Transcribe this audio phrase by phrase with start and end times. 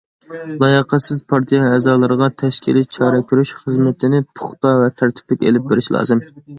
[0.61, 6.31] لاياقەتسىز پارتىيە ئەزالىرىغا تەشكىلىي چارە كۆرۈش خىزمىتىنى پۇختا ۋە تەرتىپلىك ئېلىپ بېرىش لازىم.